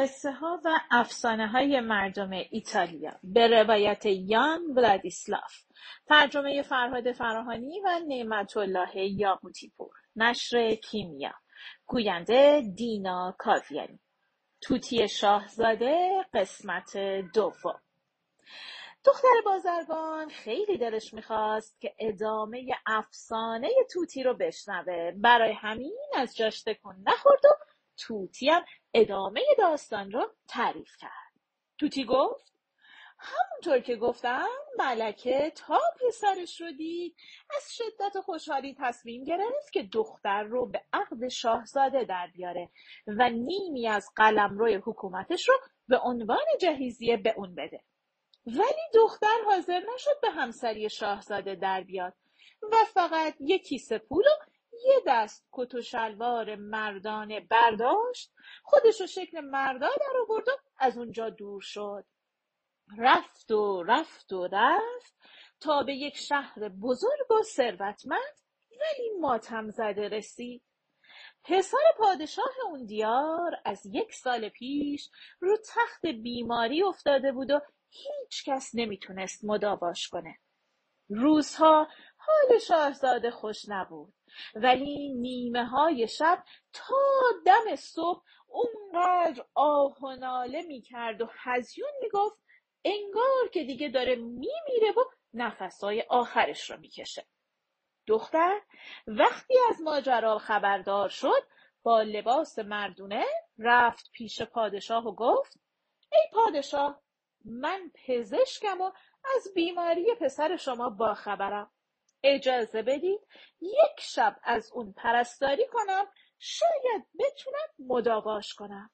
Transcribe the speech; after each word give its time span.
قصه 0.00 0.32
ها 0.32 0.60
و 0.64 0.80
افسانه 0.90 1.48
های 1.48 1.80
مردم 1.80 2.30
ایتالیا. 2.50 3.12
به 3.22 3.46
روایت 3.48 4.06
یان 4.06 4.60
ولادیسلاف. 4.76 5.52
ترجمه 6.06 6.62
فرهاد 6.62 7.12
فراهانی 7.12 7.80
و 7.80 8.00
نعمت 8.08 8.56
الله 8.56 8.96
یاقوتی 8.96 9.72
پور 9.76 9.92
نشر 10.16 10.74
کیمیا. 10.74 11.32
گوینده 11.86 12.62
دینا 12.74 13.34
کاویانی. 13.38 14.00
توتی 14.60 15.08
شاهزاده 15.08 16.24
قسمت 16.34 16.96
دوم. 17.34 17.80
دختر 19.04 19.34
بازرگان 19.44 20.28
خیلی 20.28 20.78
دلش 20.78 21.14
می‌خواست 21.14 21.80
که 21.80 21.94
ادامه 21.98 22.66
افسانه 22.86 23.68
توتی 23.92 24.22
رو 24.22 24.34
بشنوه. 24.34 25.12
برای 25.16 25.52
همین 25.52 25.96
از 26.16 26.36
جاش 26.36 26.62
تکون 26.62 26.96
نخورد 27.06 27.44
و 27.44 27.48
توتی 27.96 28.48
هم 28.48 28.64
ادامه 28.94 29.42
داستان 29.58 30.12
رو 30.12 30.30
تعریف 30.48 30.96
کرد. 30.96 31.32
توتی 31.78 32.04
گفت 32.04 32.50
همونطور 33.18 33.80
که 33.80 33.96
گفتم 33.96 34.48
ملکه 34.78 35.52
تا 35.56 35.80
پسرش 36.00 36.60
رو 36.60 36.72
دید 36.72 37.16
از 37.56 37.74
شدت 37.74 38.20
خوشحالی 38.20 38.76
تصمیم 38.78 39.24
گرفت 39.24 39.72
که 39.72 39.82
دختر 39.82 40.42
رو 40.42 40.66
به 40.66 40.82
عقد 40.92 41.28
شاهزاده 41.28 42.04
در 42.04 42.26
بیاره 42.26 42.68
و 43.06 43.30
نیمی 43.30 43.88
از 43.88 44.10
قلمروی 44.16 44.74
حکومتش 44.74 45.48
رو 45.48 45.54
به 45.88 45.98
عنوان 45.98 46.44
جهیزیه 46.60 47.16
به 47.16 47.34
اون 47.36 47.54
بده. 47.54 47.80
ولی 48.46 48.82
دختر 48.94 49.36
حاضر 49.46 49.82
نشد 49.94 50.20
به 50.22 50.30
همسری 50.30 50.90
شاهزاده 50.90 51.54
در 51.54 51.80
بیاد 51.80 52.14
و 52.62 52.76
فقط 52.94 53.34
یک 53.40 53.62
کیسه 53.62 53.98
پول 53.98 54.24
و 54.24 54.49
یه 54.84 55.02
دست 55.06 55.48
کت 55.52 55.74
و 55.74 55.82
شلوار 55.82 56.56
مردانه 56.56 57.40
برداشت 57.40 58.32
خودش 58.62 59.00
رو 59.00 59.06
شکل 59.06 59.40
مردا 59.40 59.88
در 59.88 60.20
آورد 60.26 60.48
و 60.48 60.52
از 60.78 60.98
اونجا 60.98 61.30
دور 61.30 61.60
شد. 61.60 62.04
رفت 62.98 63.50
و 63.50 63.82
رفت 63.82 64.32
و 64.32 64.48
رفت 64.52 65.14
تا 65.60 65.82
به 65.82 65.94
یک 65.94 66.16
شهر 66.16 66.68
بزرگ 66.68 67.30
و 67.30 67.42
ثروتمند 67.42 68.40
ولی 68.70 69.10
ماتم 69.20 69.70
زده 69.70 70.08
رسید. 70.08 70.62
پسر 71.44 71.78
پادشاه 71.98 72.52
اون 72.66 72.86
دیار 72.86 73.56
از 73.64 73.86
یک 73.86 74.14
سال 74.14 74.48
پیش 74.48 75.10
رو 75.40 75.56
تخت 75.56 76.06
بیماری 76.06 76.82
افتاده 76.82 77.32
بود 77.32 77.50
و 77.50 77.60
هیچ 77.90 78.44
کس 78.44 78.70
نمی‌تونست 78.74 79.44
مداواش 79.44 80.08
کنه. 80.08 80.38
روزها 81.08 81.88
حال 82.16 82.58
شاهزاده 82.58 83.30
خوش 83.30 83.68
نبود. 83.68 84.14
ولی 84.54 85.08
نیمه 85.08 85.64
های 85.64 86.08
شب 86.08 86.44
تا 86.72 86.96
دم 87.46 87.76
صبح 87.76 88.22
اونقدر 88.46 89.44
آه 89.54 89.98
و 90.02 90.16
ناله 90.16 90.62
می‌کرد 90.62 91.20
و 91.20 91.28
هزیون 91.30 91.90
می‌گفت 92.02 92.38
انگار 92.84 93.48
که 93.52 93.64
دیگه 93.64 93.88
داره 93.88 94.16
میمیره 94.16 94.92
و 94.96 95.04
نفسای 95.34 96.04
آخرش 96.08 96.70
رو 96.70 96.76
می‌کشه. 96.80 97.26
دختر 98.06 98.60
وقتی 99.06 99.54
از 99.70 99.80
ماجرا 99.82 100.38
خبردار 100.38 101.08
شد 101.08 101.42
با 101.82 102.02
لباس 102.02 102.58
مردونه 102.58 103.24
رفت 103.58 104.10
پیش 104.12 104.42
پادشاه 104.42 105.06
و 105.06 105.14
گفت 105.14 105.60
ای 106.12 106.28
پادشاه 106.32 107.02
من 107.44 107.90
پزشکم 108.06 108.80
و 108.80 108.90
از 109.36 109.54
بیماری 109.54 110.14
پسر 110.20 110.56
شما 110.56 110.90
باخبرم 110.90 111.70
اجازه 112.22 112.82
بدید 112.82 113.20
یک 113.60 114.00
شب 114.00 114.36
از 114.42 114.70
اون 114.72 114.92
پرستاری 114.92 115.66
کنم 115.66 116.06
شاید 116.38 117.06
بتونم 117.18 117.88
مداواش 117.88 118.54
کنم. 118.54 118.90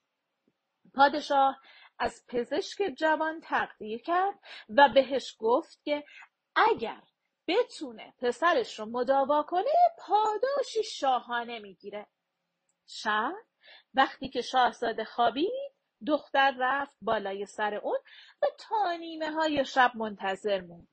پادشاه 0.95 1.61
از 1.99 2.25
پزشک 2.29 2.83
جوان 2.97 3.41
تقدیر 3.41 4.03
کرد 4.03 4.39
و 4.69 4.89
بهش 4.95 5.37
گفت 5.39 5.83
که 5.85 6.05
اگر 6.57 7.03
بتونه 7.49 8.15
پسرش 8.19 8.79
رو 8.79 8.87
مداوا 8.87 9.43
کنه 9.43 9.73
پاداشی 9.99 10.83
شاهانه 10.83 11.59
می‌گیره. 11.59 12.07
شب 12.87 13.33
وقتی 13.95 14.29
که 14.29 14.43
شاهزاده 14.43 15.05
خوابید 15.05 15.73
دختر 16.07 16.55
رفت 16.59 16.97
بالای 17.01 17.47
سر 17.47 17.75
اون 17.75 17.99
و 18.43 18.47
تا 18.59 18.93
نیمه 18.93 19.31
های 19.31 19.65
شب 19.65 19.93
منتظر 19.95 20.61
موند. 20.61 20.89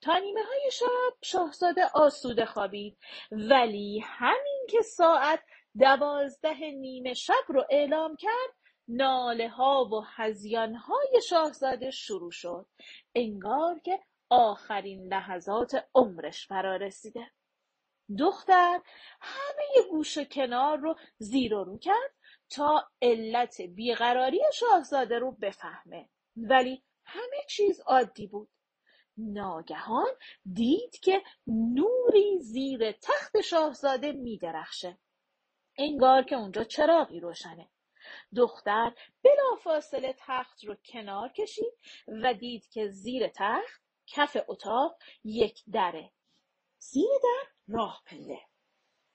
تا 0.00 0.18
نیمه 0.18 0.42
های 0.42 0.70
شب 0.72 1.16
شاهزاده 1.22 1.90
آسوده 1.94 2.44
خوابید. 2.44 2.98
ولی 3.30 3.98
همین 4.04 4.66
که 4.70 4.82
ساعت 4.82 5.40
دوازده 5.78 6.70
نیمه 6.70 7.14
شب 7.14 7.44
رو 7.48 7.64
اعلام 7.70 8.16
کرد 8.16 8.54
ناله 8.88 9.48
ها 9.48 9.84
و 9.84 10.04
هزیان 10.06 10.74
های 10.74 11.22
شاهزاده 11.28 11.90
شروع 11.90 12.30
شد. 12.30 12.66
انگار 13.14 13.78
که 13.78 14.00
آخرین 14.30 15.12
لحظات 15.14 15.88
عمرش 15.94 16.46
فرا 16.46 16.76
رسیده. 16.76 17.30
دختر 18.18 18.80
همه 19.20 19.88
گوش 19.90 20.18
کنار 20.18 20.78
رو 20.78 20.94
زیر 21.18 21.54
و 21.54 21.64
رو 21.64 21.78
کرد 21.78 22.14
تا 22.50 22.88
علت 23.02 23.60
بیقراری 23.60 24.40
شاهزاده 24.54 25.18
رو 25.18 25.32
بفهمه. 25.32 26.08
ولی 26.36 26.82
همه 27.04 27.44
چیز 27.48 27.80
عادی 27.80 28.26
بود. 28.26 28.48
ناگهان 29.18 30.14
دید 30.52 31.00
که 31.00 31.22
نوری 31.46 32.38
زیر 32.40 32.92
تخت 32.92 33.40
شاهزاده 33.40 34.12
میدرخشه. 34.12 34.98
انگار 35.78 36.22
که 36.22 36.36
اونجا 36.36 36.64
چراغی 36.64 37.20
روشنه. 37.20 37.68
دختر 38.36 38.92
بلافاصله 39.22 40.14
تخت 40.18 40.64
رو 40.64 40.74
کنار 40.84 41.28
کشید 41.28 41.72
و 42.22 42.34
دید 42.34 42.68
که 42.68 42.88
زیر 42.88 43.28
تخت 43.28 43.82
کف 44.06 44.36
اتاق 44.48 44.98
یک 45.24 45.62
دره. 45.72 46.12
زیر 46.78 47.08
در 47.22 47.74
راه 47.74 48.02
پله. 48.06 48.40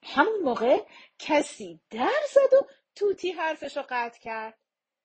همون 0.02 0.42
موقع 0.42 0.84
کسی 1.18 1.80
در 1.90 2.22
زد 2.28 2.54
و 2.54 2.66
توتی 2.94 3.32
حرفش 3.32 3.76
رو 3.76 3.84
قطع 3.88 4.20
کرد. 4.20 4.58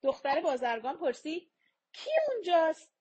دختر 0.03 0.41
بازرگان 0.41 0.97
پرسید 0.97 1.51
کی 1.93 2.09
اونجاست؟ 2.27 2.98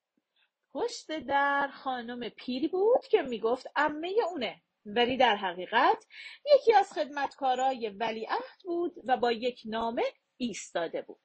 پشت 0.79 1.19
در 1.19 1.69
خانم 1.69 2.29
پیری 2.29 2.69
بود 2.69 3.07
که 3.11 3.23
می‌گفت 3.23 3.67
امه 3.77 4.15
اونه. 4.31 4.63
ولی 4.87 5.17
در 5.17 5.37
حقیقت 5.37 6.07
یکی 6.55 6.75
از 6.75 6.93
خدمتکارای 6.93 7.89
ولیعهد 7.89 8.63
بود 8.65 8.95
و 9.05 9.17
با 9.17 9.33
یک 9.33 9.63
نامه 9.65 10.03
ایستاده 10.37 11.03
بود. 11.03 11.21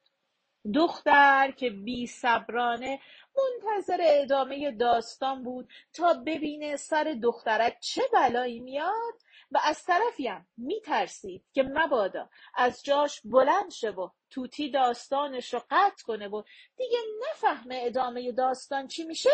دختر 0.73 1.51
که 1.57 1.69
بی 1.69 2.07
صبرانه 2.07 2.99
منتظر 3.37 3.97
ادامه 4.01 4.71
داستان 4.71 5.43
بود 5.43 5.69
تا 5.93 6.13
ببینه 6.13 6.75
سر 6.75 7.15
دخترک 7.23 7.77
چه 7.79 8.01
بلایی 8.13 8.59
میاد 8.59 9.13
و 9.51 9.59
از 9.63 9.83
طرفی 9.83 10.27
هم 10.27 10.47
میترسید 10.57 11.45
که 11.53 11.63
مبادا 11.63 12.29
از 12.55 12.83
جاش 12.83 13.21
بلند 13.25 13.71
شه 13.71 13.89
و 13.89 14.09
توتی 14.33 14.69
داستانش 14.69 15.53
رو 15.53 15.61
قطع 15.69 16.03
کنه 16.03 16.27
و 16.27 16.43
دیگه 16.77 16.97
نفهمه 17.21 17.81
ادامه 17.83 18.31
داستان 18.31 18.87
چی 18.87 19.03
میشه. 19.03 19.29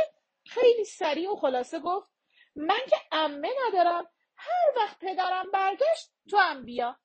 خیلی 0.45 0.85
سریع 0.85 1.31
و 1.31 1.35
خلاصه 1.35 1.79
گفت 1.79 2.11
من 2.55 2.79
که 2.89 2.95
امه 3.11 3.49
ندارم 3.67 4.05
هر 4.35 4.73
وقت 4.77 4.99
پدرم 4.99 5.51
برگشت 5.51 6.11
تو 6.29 6.37
هم 6.37 6.65
بیا. 6.65 6.97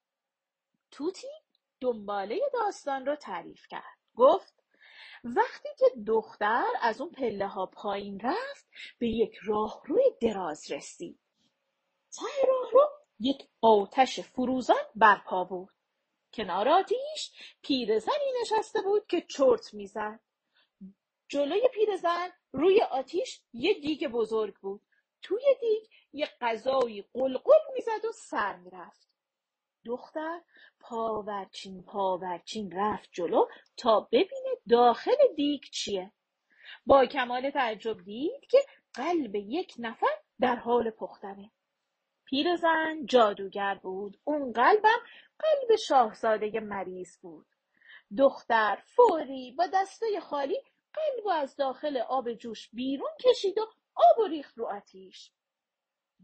توتی 0.91 1.27
دنباله 1.81 2.41
داستان 2.53 3.07
رو 3.07 3.17
تعریف 3.17 3.67
کرد. 3.69 3.99
گفت 4.17 4.65
وقتی 5.25 5.69
که 5.79 5.87
دختر 6.07 6.67
از 6.81 7.01
اون 7.01 7.11
پله 7.11 7.47
ها 7.47 7.67
پایین 7.67 8.21
رفت 8.21 8.67
به 8.99 9.09
یک 9.09 9.35
راهروی 9.43 10.05
دراز 10.21 10.71
رسید. 10.71 11.21
ته 12.13 12.47
راهرو 12.49 12.89
یک 13.21 13.49
آتش 13.61 14.21
فروزان 14.21 14.83
برپا 14.95 15.45
بود. 15.45 15.84
کنار 16.35 16.69
آتیش 16.69 17.33
پیرزنی 17.63 18.33
نشسته 18.43 18.83
بود 18.83 19.07
که 19.07 19.21
چرت 19.21 19.75
می‌زد. 19.75 20.21
جلوی 21.29 21.69
پیرزن 21.75 22.29
روی 22.53 22.83
آتیش 22.83 23.41
یه 23.53 23.75
دیگ 23.75 24.09
بزرگ 24.09 24.55
بود. 24.55 24.81
توی 25.23 25.45
دیگ 25.61 25.83
یه 26.13 26.29
غذایی 26.41 27.03
قلقل 27.15 27.73
می‌زد 27.75 28.05
و 28.09 28.13
سر 28.13 28.57
می‌رفت. 28.57 29.09
دختر 29.85 30.41
پاورچین 30.81 31.83
پاورچین 31.83 32.73
رفت 32.73 33.09
جلو 33.13 33.47
تا 33.77 34.01
ببینه 34.01 34.57
داخل 34.71 35.35
دیگ 35.37 35.63
چیه. 35.73 36.13
با 36.87 37.07
کمال 37.07 37.51
تعجب 37.51 38.05
دید 38.05 38.47
که 38.51 38.59
قلب 38.95 39.35
یک 39.35 39.75
نفر 39.79 40.17
در 40.41 40.57
حال 40.57 40.91
پختنه. 40.91 41.51
پیرزن 42.25 43.07
جادوگر 43.07 43.75
بود. 43.75 44.21
اون 44.25 44.53
قلبم 44.53 45.01
قلب 45.45 45.77
شاهزاده 45.77 46.61
مریض 46.61 47.19
بود. 47.19 47.47
دختر 48.19 48.83
فوری 48.87 49.55
با 49.59 49.67
دستای 49.75 50.21
خالی 50.21 50.63
قلب 50.93 51.29
از 51.29 51.57
داخل 51.57 51.97
آب 51.97 52.33
جوش 52.33 52.71
بیرون 52.73 53.11
کشید 53.21 53.59
و 53.59 53.67
آب 53.95 54.19
و 54.19 54.27
ریخت 54.27 54.59
رو 54.59 54.67
آتیش. 54.67 55.33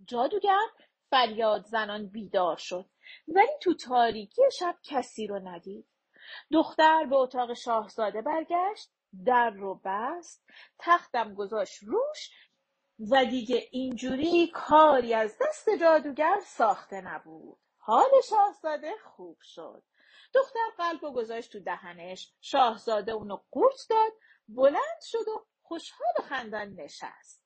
جادوگر 0.07 0.67
فریاد 1.11 1.65
زنان 1.65 2.07
بیدار 2.07 2.57
شد 2.57 2.91
ولی 3.29 3.59
تو 3.63 3.75
تاریکی 3.75 4.43
شب 4.59 4.77
کسی 4.83 5.27
رو 5.27 5.39
ندید. 5.49 5.87
دختر 6.53 7.05
به 7.05 7.17
اتاق 7.17 7.55
شاهزاده 7.55 8.23
برگشت 8.23 8.91
در 9.27 9.51
رو 9.51 9.81
بست 9.85 10.45
تختم 10.79 11.35
گذاشت 11.35 11.83
روش 11.83 12.31
و 13.11 13.25
دیگه 13.25 13.69
اینجوری 13.71 14.51
کاری 14.55 15.15
از 15.15 15.37
دست 15.41 15.69
جادوگر 15.81 16.41
ساخته 16.47 17.01
نبود. 17.01 17.59
حال 17.91 18.11
شاهزاده 18.29 18.93
خوب 19.05 19.39
شد. 19.43 19.83
دختر 20.35 20.67
قلب 20.79 21.05
و 21.05 21.13
گذاشت 21.13 21.53
تو 21.53 21.61
دهنش. 21.61 22.33
شاهزاده 22.41 23.13
اونو 23.13 23.39
قورت 23.51 23.87
داد 23.91 24.13
بلند 24.49 25.01
شد 25.03 25.29
و 25.29 25.47
خوشحال 25.63 26.13
و 26.19 26.23
خندان 26.23 26.69
نشست. 26.69 27.45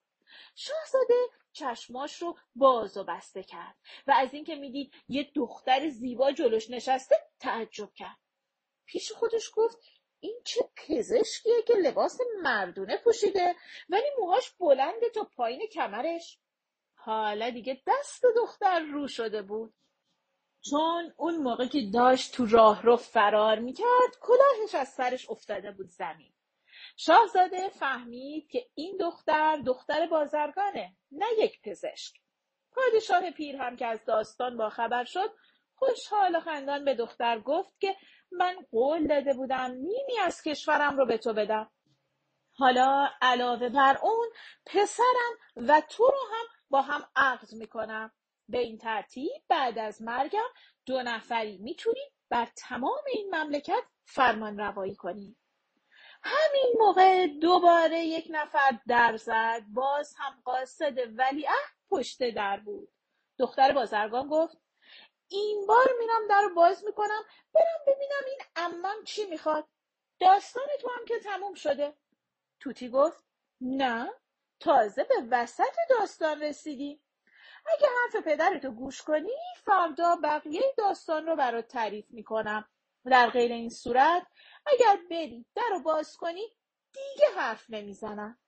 شاهزاده 0.55 1.15
چشماش 1.53 2.23
رو 2.23 2.39
باز 2.55 2.97
و 2.97 3.05
بسته 3.05 3.43
کرد 3.43 3.77
و 4.07 4.13
از 4.17 4.35
اینکه 4.35 4.55
می‌دید 4.55 4.95
یه 5.09 5.31
دختر 5.35 5.89
زیبا 5.89 6.33
جلوش 6.33 6.71
نشسته 6.71 7.17
تعجب 7.41 7.93
کرد. 7.95 8.19
پیش 8.87 9.13
خودش 9.13 9.51
گفت 9.55 9.79
این 10.21 10.41
چه 10.45 10.71
پزشکیه 10.77 11.63
که 11.67 11.75
لباس 11.75 12.19
مردونه 12.43 12.97
پوشیده 12.97 13.57
ولی 13.89 14.11
موهاش 14.19 14.51
بلنده 14.51 15.11
تا 15.15 15.25
پایین 15.37 15.67
کمرش. 15.73 16.39
حالا 16.95 17.51
دیگه 17.51 17.83
دست 17.87 18.23
دختر 18.37 18.81
رو 18.81 19.09
شده 19.09 19.43
بود. 19.43 19.75
چون 20.71 21.13
اون 21.17 21.37
موقع 21.37 21.67
که 21.67 21.91
داشت 21.95 22.35
تو 22.35 22.47
راه 22.47 22.83
رو 22.83 22.97
فرار 22.97 23.59
می‌کرد 23.59 24.19
کلاهش 24.21 24.75
از 24.75 24.89
سرش 24.89 25.31
افتاده 25.31 25.71
بود 25.71 25.89
زمین. 25.89 26.33
شاهزاده 26.97 27.69
فهمید 27.69 28.51
که 28.51 28.67
این 28.75 28.97
دختر 29.01 29.57
دختر 29.67 30.07
بازرگانه 30.07 30.97
نه 31.13 31.27
یک 31.39 31.61
پزشک. 31.63 32.15
پادشاه 32.73 33.31
پیر 33.31 33.57
هم 33.57 33.77
که 33.77 33.87
از 33.87 34.05
داستان 34.05 34.57
با 34.57 34.71
خبر 34.71 35.05
شد 35.05 35.31
خوشحال 35.75 36.37
و 36.37 36.41
خندان 36.41 36.85
به 36.85 36.95
دختر 36.95 37.41
گفت 37.41 37.81
که 37.81 37.97
من 38.33 38.57
قول 38.71 39.07
داده 39.07 39.35
بودم 39.35 39.71
نیمی 39.71 40.19
از 40.23 40.43
کشورم 40.43 40.97
رو 40.97 41.07
به 41.07 41.19
تو 41.19 41.33
بدم. 41.33 41.71
حالا 42.57 43.09
علاوه 43.23 43.69
بر 43.69 43.99
اون 44.03 44.29
پسرم 44.67 45.33
و 45.57 45.81
تو 45.81 46.05
رو 46.05 46.19
هم 46.33 46.47
با 46.71 46.83
هم 46.83 47.05
عقد 47.17 47.53
می‌کنم. 47.53 48.13
به 48.49 48.59
این 48.59 48.79
ترتیب 48.79 49.43
بعد 49.49 49.79
از 49.79 50.03
مرگم 50.03 50.49
دو 50.87 51.03
نفری 51.03 51.59
می‌تونید 51.59 52.13
بر 52.31 52.49
تمام 52.57 53.03
این 53.13 53.35
مملکت 53.35 53.83
فرمان 54.05 54.59
روایی 54.59 54.95
کنید 54.95 55.37
همین 56.23 56.75
موقع 56.79 57.27
دوباره 57.27 57.99
یک 58.05 58.27
نفر 58.31 58.79
در 58.89 59.17
زد. 59.17 59.63
باز 59.75 60.15
هم 60.19 60.41
قاصد 60.45 61.19
ولیعهد 61.19 61.75
پشت 61.91 62.31
در 62.31 62.61
بود. 62.61 62.93
دختر 63.39 63.73
بازرگان 63.73 64.29
گفت 64.29 64.57
این 65.29 65.67
بار 65.67 65.87
میرم 65.99 66.29
در 66.31 66.41
رو 66.43 66.55
باز 66.55 66.85
می‌کنم. 66.85 67.23
برم 67.55 67.85
ببینم 67.87 68.23
این 68.27 68.39
امم 68.57 69.05
چی 69.05 69.27
می‌خواد. 69.27 69.69
داستان 70.21 70.67
تو 70.81 70.89
هم 70.89 71.05
که 71.05 71.19
تموم 71.19 71.55
شده. 71.55 71.97
توتی 72.61 72.89
گفت 72.89 73.25
نه 73.61 74.11
تازه 74.61 75.05
به 75.05 75.15
وسط 75.31 75.77
داستان 75.91 76.43
رسیدی 76.43 77.04
اگه 77.67 77.89
حرف 77.89 78.25
پدرتو 78.25 78.71
گوش 78.71 79.03
کنی 79.03 79.37
فردا 79.65 80.17
بقیه 80.23 80.75
داستان 80.79 81.27
رو 81.27 81.37
برات 81.37 81.69
تعریف 81.69 82.11
می‌کنم. 82.11 82.69
در 83.05 83.31
غیر 83.31 83.53
این 83.53 83.71
صورت 83.71 84.27
اگر 84.67 84.99
بری 85.11 85.47
در 85.55 85.69
رو 85.71 85.83
باز 85.83 86.17
کنی 86.17 86.47
دیگه 86.93 87.27
حرف 87.37 87.65
نمی‌زنم. 87.69 88.39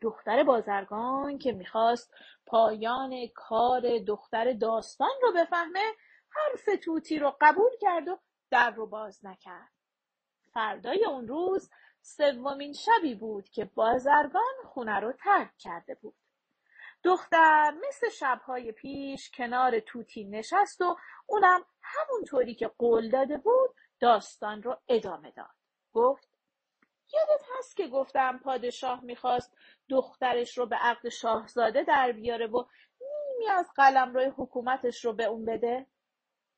دختر 0.00 0.42
بازرگان 0.42 1.38
که 1.38 1.52
می‌خواست 1.52 2.14
پایان 2.46 3.26
کار 3.34 3.98
دختر 3.98 4.52
داستان 4.52 5.10
رو 5.22 5.32
بفهمه 5.32 5.94
حرف 6.30 6.68
توتی 6.84 7.18
رو 7.18 7.36
قبول 7.40 7.70
کرد 7.80 8.08
و 8.08 8.18
در 8.50 8.70
رو 8.70 8.86
باز 8.86 9.24
نکرد. 9.24 9.70
فردای 10.52 11.04
اون 11.04 11.28
روز 11.28 11.70
سومین 12.02 12.72
شبی 12.72 13.14
بود 13.14 13.48
که 13.48 13.64
بازرگان 13.64 14.54
خونه 14.64 15.00
رو 15.00 15.12
ترک 15.12 15.50
کرده 15.58 15.94
بود. 15.94 16.14
دختر 17.04 17.74
مثل 17.88 18.08
شبهای 18.08 18.72
پیش 18.72 19.30
کنار 19.30 19.80
توتی 19.80 20.24
نشست 20.24 20.80
و 20.80 20.96
اونم 21.26 21.64
همونطوری 21.82 22.54
که 22.54 22.68
قول 22.78 23.10
داده 23.10 23.36
بود 23.36 23.70
داستان 24.00 24.62
رو 24.62 24.80
ادامه 24.88 25.30
داد. 25.30 25.54
گفت 25.92 26.28
یادت 27.12 27.44
هست 27.58 27.76
که 27.76 27.88
گفتم 27.88 28.38
پادشاه 28.38 29.04
می‌خواست 29.04 29.56
دخترش 29.88 30.58
رو 30.58 30.66
به 30.66 30.76
عقد 30.76 31.08
شاهزاده 31.08 31.82
در 31.82 32.12
بیاره 32.12 32.46
و 32.46 32.64
نیمی 33.00 33.50
از 33.50 33.70
قلمرو 33.76 34.32
حکومتش 34.36 35.04
رو 35.04 35.12
به 35.12 35.24
اون 35.24 35.44
بده؟ 35.44 35.86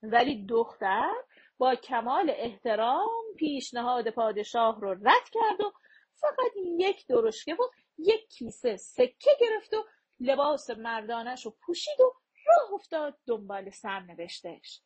ولی 0.02 0.46
دختر 0.46 1.12
با 1.58 1.74
کمال 1.74 2.30
احترام 2.36 3.24
پیشنهاد 3.38 4.10
پادشاه 4.10 4.80
رو 4.80 4.90
رد 4.90 5.28
کرد 5.32 5.60
و 5.60 5.72
فقط 6.14 6.52
یک 6.78 7.06
درشکه 7.06 7.54
و 7.54 7.62
یک 7.98 8.28
کیسه 8.28 8.76
سکه 8.76 9.30
گرفت 9.40 9.74
و 9.74 9.84
لباس 10.20 10.70
مردانش 10.70 11.46
رو 11.46 11.56
پوشید 11.60 12.00
و 12.00 12.12
راه 12.46 12.72
افتاد 12.74 13.18
دنبال 13.26 13.70
سرنوشتش. 13.70 14.82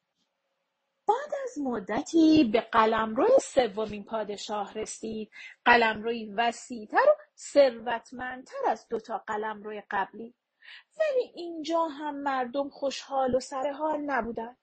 بعد 1.09 1.35
از 1.45 1.59
مدتی 1.59 2.45
به 2.45 2.61
قلمرو 2.61 3.29
سومین 3.43 4.05
پادشاه 4.05 4.75
رسید. 4.75 5.31
قلمروی 5.65 6.33
وسیعتر 6.37 7.07
و 7.09 7.17
ثروتمندتر 7.37 8.67
از 8.69 8.89
دوتا 8.89 9.19
قلمروی 9.19 9.83
قبلی. 9.91 10.35
ولی 10.99 11.33
اینجا 11.35 11.85
هم 11.85 12.23
مردم 12.23 12.69
خوشحال 12.69 13.35
و 13.35 13.41
سرحال 13.41 14.01
نبودن. 14.01 14.57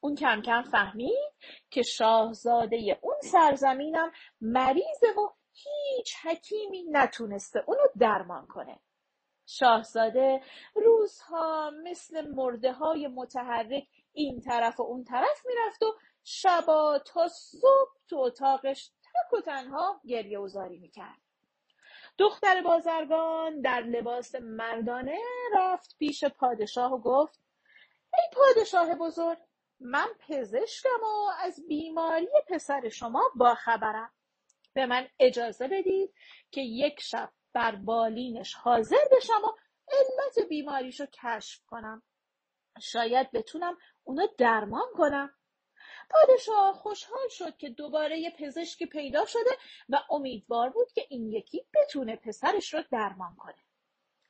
اون 0.00 0.14
کم 0.14 0.42
کم 0.42 0.62
فهمید 0.62 1.32
که 1.70 1.82
شاهزاده 1.82 2.98
اون 3.02 3.16
سرزمینم 3.22 4.12
مریضه 4.40 5.10
و 5.16 5.28
هیچ 5.52 6.16
حکیمی 6.24 6.82
نتونسته 6.90 7.64
اونو 7.66 7.82
درمان 7.98 8.46
کنه. 8.46 8.80
شاهزاده 9.48 10.42
روزها 10.74 11.70
مثل 11.84 12.28
مرده 12.34 12.72
های 12.72 13.08
متحرک 13.08 13.88
این 14.12 14.40
طرف 14.40 14.80
و 14.80 14.82
اون 14.82 15.04
طرف 15.04 15.46
می‌رفت 15.46 15.82
و 15.82 15.94
شبا 16.24 16.98
تا 16.98 17.28
صبح 17.28 17.92
تو 18.08 18.16
اتاقش 18.16 18.88
تک 18.88 19.32
و 19.38 19.40
تنها 19.40 20.00
گریه 20.06 20.38
و 20.38 20.48
زاری 20.48 20.78
می‌کرد. 20.78 21.18
دختر 22.18 22.62
بازرگان 22.62 23.60
در 23.60 23.80
لباس 23.80 24.34
مردانه 24.34 25.18
رفت 25.54 25.96
پیش 25.98 26.24
پادشاه 26.24 26.92
و 26.92 26.98
گفت 26.98 27.40
ای 28.14 28.24
پادشاه 28.32 28.94
بزرگ 28.94 29.38
من 29.80 30.08
پزشکم 30.28 31.02
و 31.02 31.30
از 31.40 31.66
بیماری 31.68 32.28
پسر 32.48 32.88
شما 32.88 33.22
باخبرم. 33.36 34.12
به 34.74 34.86
من 34.86 35.08
اجازه 35.20 35.68
بدید 35.68 36.14
که 36.50 36.60
یک 36.60 37.00
شب 37.00 37.30
بر 37.58 37.76
بالینش 37.76 38.54
حاضر 38.54 39.04
بشم 39.12 39.42
و 39.44 39.52
علت 39.88 40.48
بیماریشو 40.48 41.06
کشف 41.06 41.64
کنم. 41.66 42.02
شاید 42.80 43.30
بتونم 43.30 43.76
اونو 44.04 44.26
درمان 44.38 44.86
کنم. 44.94 45.34
پادشاه 46.10 46.74
خوشحال 46.74 47.28
شد 47.28 47.56
که 47.56 47.70
دوباره 47.70 48.18
یه 48.18 48.30
پزشکی 48.38 48.86
پیدا 48.86 49.26
شده 49.26 49.50
و 49.88 49.98
امیدوار 50.10 50.70
بود 50.70 50.92
که 50.92 51.06
این 51.08 51.32
یکی 51.32 51.66
بتونه 51.74 52.16
پسرش 52.16 52.74
رو 52.74 52.82
درمان 52.90 53.36
کنه. 53.36 53.64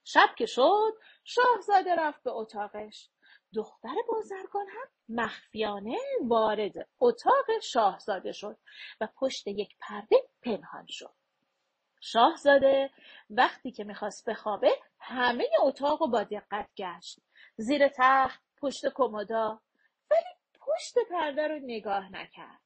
شب 0.04 0.28
که 0.38 0.46
شد 0.46 0.92
شاهزاده 1.24 1.94
رفت 1.94 2.22
به 2.22 2.30
اتاقش. 2.30 3.10
دختر 3.54 3.94
بازرگان 4.08 4.66
هم 4.68 4.88
مخفیانه 5.08 5.98
وارد 6.22 6.88
اتاق 7.00 7.58
شاهزاده 7.62 8.32
شد 8.32 8.58
و 9.00 9.08
پشت 9.16 9.46
یک 9.46 9.76
پرده 9.80 10.16
پنهان 10.42 10.86
شد. 10.88 11.14
شاهزاده 12.00 12.90
وقتی 13.30 13.70
که 13.70 13.84
می‌خواست 13.84 14.28
بخوابه 14.28 14.70
همه 15.00 15.48
اتاق 15.62 16.10
با 16.10 16.22
دقت 16.22 16.68
گشت. 16.76 17.18
زیر 17.56 17.88
تخت 17.88 18.42
پشت 18.60 18.86
کمدا 18.94 19.60
ولی 20.10 20.34
پشت 20.60 20.94
پرده 21.10 21.48
رو 21.48 21.58
نگاه 21.62 22.12
نکرد. 22.12 22.60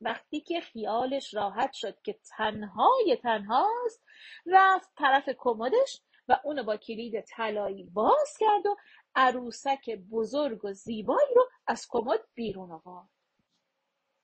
وقتی 0.00 0.40
که 0.40 0.60
خیالش 0.60 1.34
راحت 1.34 1.72
شد 1.72 2.02
که 2.02 2.18
تنهای 2.36 3.18
تنهاست 3.22 4.04
رفت 4.46 4.90
طرف 4.98 5.28
کمدش 5.38 6.00
و 6.28 6.40
اونو 6.44 6.64
با 6.64 6.76
کلید 6.76 7.20
طلایی 7.20 7.84
باز 7.84 8.36
کرد 8.40 8.66
و 8.66 8.76
عروسک 9.14 9.90
بزرگ 9.90 10.64
و 10.64 10.72
زیبایی 10.72 11.34
رو 11.36 11.48
از 11.66 11.86
کمد 11.90 12.20
بیرون 12.34 12.72
آورد. 12.72 13.08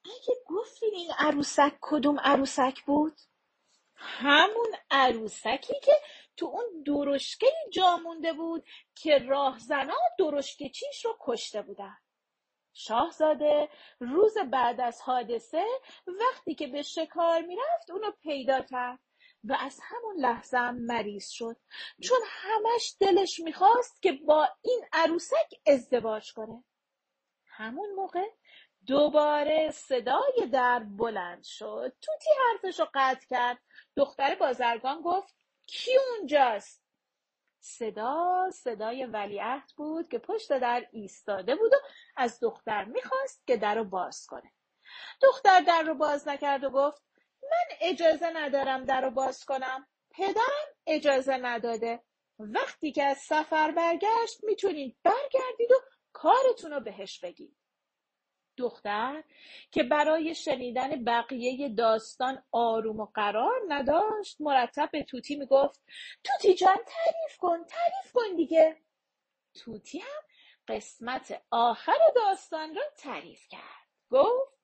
اگه 0.05 0.35
گفتین 0.47 0.95
این 0.95 1.11
عروسک 1.19 1.73
کدوم 1.81 2.21
عروسک 2.21 2.85
بود؟ 2.87 3.13
همون 3.97 4.75
عروسکی 4.91 5.81
که 5.85 5.93
تو 6.37 6.47
اون 6.47 6.83
درشکه 6.87 7.47
جا 7.73 7.97
مونده 7.97 8.33
بود 8.33 8.65
که 8.95 9.19
راهزنا 9.19 9.99
درشکه 10.19 10.69
چیش 10.69 11.05
رو 11.05 11.17
کشته 11.21 11.63
بودن. 11.63 11.97
شاهزاده 12.73 13.69
روز 14.01 14.35
بعد 14.53 14.81
از 14.81 15.01
حادثه 15.01 15.65
وقتی 16.07 16.55
که 16.55 16.67
به 16.67 16.83
شکار 16.83 17.41
می‌رفت 17.41 17.91
اونو 17.91 18.11
پیدا 18.23 18.61
کرد 18.61 18.99
و 19.45 19.57
از 19.61 19.81
همون 19.83 20.17
لحظه 20.21 20.57
هم 20.59 20.79
مریض 20.79 21.29
شد. 21.29 21.57
چون 22.03 22.19
همش 22.27 22.97
دلش 23.01 23.41
می‌خواست 23.41 24.03
که 24.03 24.13
با 24.13 24.49
این 24.63 24.85
عروسک 24.93 25.55
ازدواج 25.67 26.33
کنه. 26.33 26.65
همون 27.47 27.95
موقع 27.95 28.29
دوباره 28.87 29.71
صدای 29.71 30.47
در 30.53 30.79
بلند 30.79 31.43
شد. 31.43 31.93
توتی 32.01 32.31
حرفش 32.39 32.81
رو 32.81 32.87
قطع 32.95 33.27
کرد. 33.27 33.59
دختر 33.97 34.35
بازرگان 34.35 35.03
گفت 35.03 35.35
کی 35.67 35.91
اونجاست؟ 35.97 36.83
صدا 37.61 38.51
صدای 38.53 39.05
ولیعهد 39.05 39.73
بود 39.77 40.09
که 40.09 40.19
پشت 40.19 40.59
در 40.59 40.87
ایستاده 40.93 41.57
بود 41.57 41.73
و 41.75 41.77
از 42.17 42.41
دختر 42.41 42.85
می‌خواست 42.85 43.47
که 43.47 43.57
در 43.57 43.75
رو 43.75 43.85
باز 43.85 44.27
کنه. 44.27 44.53
دختر 45.23 45.61
در 45.61 45.83
رو 45.83 45.95
باز 45.95 46.29
نکرد 46.29 46.65
و 46.65 46.71
گفت 46.71 47.03
من 47.43 47.77
اجازه 47.81 48.31
ندارم 48.35 48.85
در 48.85 49.01
رو 49.01 49.11
باز 49.11 49.45
کنم. 49.45 49.87
پدرم 50.11 50.67
اجازه 50.87 51.37
نداده. 51.37 52.03
وقتی 52.39 52.93
که 52.93 53.03
از 53.05 53.19
سفر 53.19 53.71
برگشت 53.71 54.45
می‌تونید 54.45 54.97
برگردید 55.03 55.73
و 55.73 55.81
کارتون 56.13 56.71
رو 56.71 56.81
بهش 56.81 57.21
بگید. 57.21 57.57
دختر 58.57 59.25
که 59.71 59.83
برای 59.83 60.35
شنیدن 60.35 61.05
بقیه 61.05 61.69
داستان 61.69 62.43
آروم 62.53 63.01
و 63.01 63.07
قرار 63.15 63.61
نداشت 63.69 64.41
مرتب 64.41 64.89
به 64.93 65.03
توتی 65.03 65.37
می‌گفت 65.37 65.81
توتی 66.25 66.55
جان 66.55 66.77
تعریف 66.77 67.39
کن 67.39 67.65
تعریف 67.65 68.13
کن 68.15 68.37
دیگه. 68.37 68.77
توتی 69.55 69.99
هم 69.99 70.23
قسمت 70.69 71.43
آخر 71.51 71.99
داستان 72.17 72.75
را 72.75 72.83
تعریف 72.99 73.49
کرد. 73.49 73.87
گفت 74.11 74.57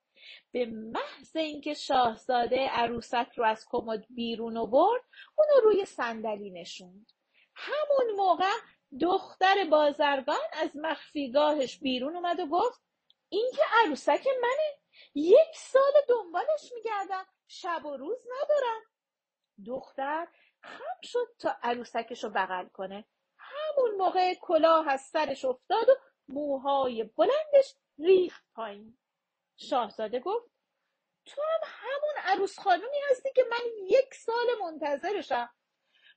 به 0.52 0.66
محض 0.66 1.36
اینکه 1.36 1.74
شاهزاده 1.74 2.68
عروسک 2.68 3.32
رو 3.36 3.44
از 3.44 3.66
کمد 3.70 4.06
بیرون 4.10 4.56
آورد 4.56 5.02
اونو 5.38 5.60
روی 5.64 5.84
صندلی 5.84 6.50
نشوند. 6.50 7.12
همون 7.54 8.16
موقع 8.16 8.52
دختر 9.00 9.64
بازرگان 9.70 10.36
از 10.52 10.76
مخفیگاهش 10.76 11.78
بیرون 11.78 12.16
اومد 12.16 12.40
و 12.40 12.46
گفت 12.46 12.80
این 13.32 13.50
که 13.56 13.62
عروسک 13.72 14.26
منه. 14.42 14.78
یک 15.14 15.56
سال 15.56 15.92
دنبالش 16.08 16.72
میگردم. 16.74 17.26
شب 17.46 17.86
و 17.86 17.96
روز 17.96 18.18
ندارم. 18.26 18.80
دختر 19.66 20.28
خم 20.60 21.00
شد 21.02 21.26
تا 21.38 21.56
عروسکش 21.62 22.24
رو 22.24 22.30
بغل 22.30 22.68
کنه. 22.68 23.04
همون 23.36 23.94
موقع 23.94 24.34
کلاه 24.34 24.88
از 24.88 25.00
سرش 25.00 25.44
افتاد 25.44 25.88
و 25.88 25.92
موهای 26.28 27.04
بلندش 27.04 27.74
ریخت 27.98 28.44
پایین. 28.54 28.98
شاهزاده 29.56 30.20
گفت 30.20 30.50
تو 31.26 31.42
هم 31.42 31.60
همون 31.64 32.14
عروس 32.24 32.58
خانومی 32.58 33.00
هستی 33.10 33.32
که 33.34 33.44
من 33.50 33.86
یک 33.88 34.14
سال 34.14 34.46
منتظرشم. 34.60 35.50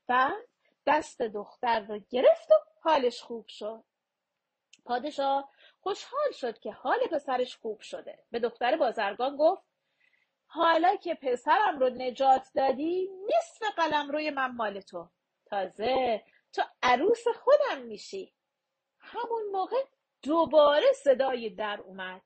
بعد 0.07 0.47
دست 0.87 1.21
دختر 1.21 1.79
رو 1.79 1.99
گرفت 2.09 2.51
و 2.51 2.55
حالش 2.81 3.21
خوب 3.21 3.47
شد. 3.47 3.83
پادشاه 4.85 5.49
خوشحال 5.85 6.31
شد 6.31 6.59
که 6.59 6.71
حال 6.71 6.99
پسرش 7.11 7.55
خوب 7.57 7.81
شده. 7.81 8.23
به 8.31 8.39
دختر 8.39 8.77
بازرگان 8.77 9.37
گفت 9.37 9.63
حالا 10.45 10.95
که 10.95 11.15
پسرم 11.15 11.79
رو 11.79 11.89
نجات 11.89 12.47
دادی 12.55 13.09
نصف 13.27 13.75
قلم 13.75 14.11
روی 14.11 14.29
من 14.29 14.51
مال 14.55 14.81
تو. 14.81 15.09
تازه 15.45 16.23
تو 16.53 16.61
عروس 16.83 17.27
خودم 17.27 17.81
میشی. 17.81 18.33
همون 18.99 19.43
موقع 19.51 19.83
دوباره 20.21 20.93
صدای 21.03 21.49
در 21.49 21.81
اومد. 21.81 22.21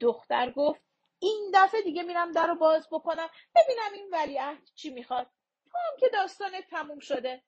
دختر 0.00 0.50
گفت 0.50 0.80
این 1.18 1.50
دفعه 1.54 1.82
دیگه 1.82 2.02
میرم 2.02 2.32
در 2.32 2.46
رو 2.46 2.54
باز 2.54 2.88
بکنم. 2.92 3.28
ببینم 3.54 3.92
این 3.94 4.08
ولیعهد 4.12 4.70
چی 4.74 4.90
می‌خواد. 4.90 5.26
تو 5.70 5.78
هم 5.78 5.96
که 6.00 6.08
داستانت 6.08 6.68
تموم 6.70 6.98
شده. 6.98 7.42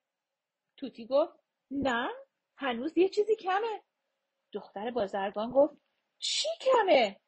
توتی 0.77 1.07
گفت 1.07 1.39
نه 1.71 2.09
هنوز 2.57 2.97
یه 2.97 3.09
چیزی 3.09 3.35
کمه. 3.35 3.83
دختر 4.53 4.91
بازرگان 4.91 5.51
گفت 5.51 5.77
چی 6.19 6.47
کمه؟ 6.61 7.19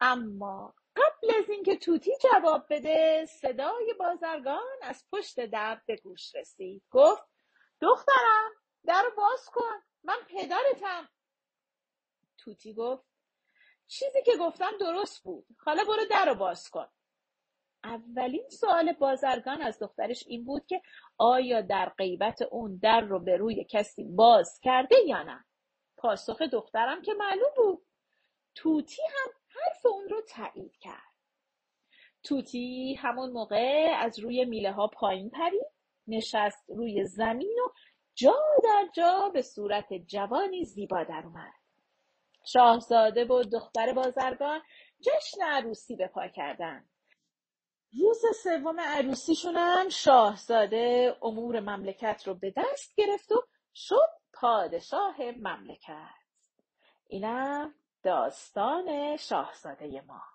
اما 0.00 0.74
قبل 0.96 1.34
از 1.38 1.50
اینکه 1.50 1.76
توتی 1.76 2.12
جواب 2.22 2.66
بده 2.70 3.26
صدای 3.26 3.94
بازرگان 3.98 4.78
از 4.82 5.04
پشت 5.12 5.46
در 5.46 5.80
به 5.86 5.96
گوش 5.96 6.34
رسید. 6.34 6.82
گفت 6.90 7.22
دخترم 7.80 8.50
در 8.86 9.04
باز 9.16 9.50
کن 9.52 9.82
من 10.04 10.18
پدرتم. 10.28 11.08
توتی 12.38 12.74
گفت 12.74 13.04
چیزی 13.86 14.22
که 14.22 14.36
گفتم 14.40 14.72
درست 14.80 15.22
بود 15.22 15.46
حالا 15.58 15.84
برو 15.84 16.04
در 16.10 16.26
رو 16.26 16.34
باز 16.34 16.70
کن. 16.70 16.88
اولین 17.84 18.48
سوال 18.48 18.92
بازرگان 18.92 19.62
از 19.62 19.78
دخترش 19.78 20.24
این 20.26 20.44
بود 20.44 20.66
که 20.66 20.82
آیا 21.18 21.60
در 21.60 21.92
غیبت 21.98 22.42
اون 22.42 22.76
در 22.82 23.00
رو 23.00 23.20
به 23.20 23.36
روی 23.36 23.64
کسی 23.70 24.04
باز 24.04 24.60
کرده 24.62 24.96
یا 25.06 25.22
نه؟ 25.22 25.44
پاسخ 26.04 26.42
دخترم 26.42 27.02
که 27.02 27.14
معلوم 27.14 27.50
بود. 27.56 27.86
توتی 28.54 29.02
هم 29.02 29.32
حرف 29.48 29.86
اون 29.86 30.08
رو 30.08 30.20
تایید 30.20 30.76
کرد. 30.80 31.14
توتی 32.22 32.94
همون 32.94 33.30
موقع 33.30 33.94
از 33.98 34.18
روی 34.18 34.44
میله 34.44 34.72
ها 34.72 34.86
پایین 34.86 35.30
پرید 35.30 35.66
نشست 36.06 36.64
روی 36.68 37.04
زمین 37.04 37.58
و 37.66 37.68
جا 38.14 38.36
در 38.64 38.88
جا 38.94 39.30
به 39.34 39.42
صورت 39.42 39.92
جوانی 39.92 40.64
زیبا 40.64 41.04
در 41.04 41.22
اومد. 41.24 41.52
شاهزاده 42.52 43.24
و 43.24 43.42
دختر 43.42 43.92
بازرگان 43.92 44.62
جشن 45.00 45.42
عروسی 45.42 45.96
به 45.96 46.08
پا 46.08 46.28
کردن. 46.28 46.88
روز 48.00 48.22
سوم 48.42 48.80
عروسیشون 48.80 49.56
هم 49.56 49.88
شاهزاده 49.88 51.16
امور 51.22 51.60
مملکت 51.60 52.22
رو 52.26 52.34
به 52.34 52.52
دست 52.56 52.94
گرفت 52.96 53.32
و 53.32 53.42
شد 53.74 54.23
پادشاه 54.34 55.16
مملکت. 55.20 56.14
اینم 57.06 57.74
داستان 58.02 59.16
شاهزاده 59.16 60.00
ما. 60.00 60.33